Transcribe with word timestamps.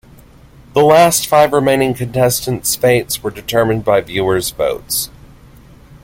The 0.73 0.81
last 0.81 1.27
five 1.27 1.53
remaining 1.53 1.93
contestants' 1.93 2.75
fates 2.75 3.21
were 3.21 3.29
determined 3.29 3.85
by 3.85 4.01
viewers' 4.01 4.49
votes. 4.49 5.11